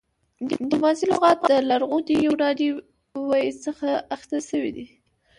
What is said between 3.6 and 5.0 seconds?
څخه اخيستل شوی دی